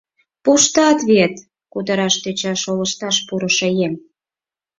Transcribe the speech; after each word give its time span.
—Пуштат 0.43 0.99
вет!..— 1.09 1.33
кутыраш 1.73 2.15
тӧча 2.23 2.53
шолышташ 2.63 3.17
пурышо 3.27 3.67
еҥ. 3.85 3.93